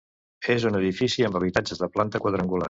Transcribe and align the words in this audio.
És 0.53 0.63
un 0.69 0.77
edifici 0.79 1.27
amb 1.27 1.37
habitatges 1.41 1.85
de 1.85 1.91
planta 1.99 2.25
quadrangular. 2.25 2.59